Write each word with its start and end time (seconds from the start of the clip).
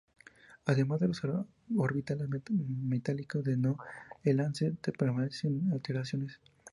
Además 0.65 0.99
los 1.01 1.21
orbitales 1.77 2.27
metálicos 2.49 3.43
de 3.43 3.55
no 3.55 3.77
enlace 4.23 4.71
t 4.81 4.91
permanecen 4.93 5.61
sin 5.61 5.71
alteraciones. 5.73 6.39